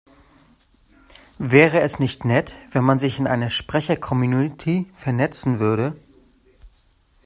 [1.37, 5.95] Wäre es nicht nett, wenn man sich in einer Sprechercommunity vernetzen würde?